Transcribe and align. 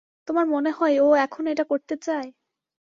তোমার 0.27 0.45
মনে 0.47 0.71
হয় 0.71 0.95
ও 0.99 1.07
এখনও 1.17 1.49
এটা 1.51 1.65
করতে 1.71 1.95
চায়? 2.05 2.29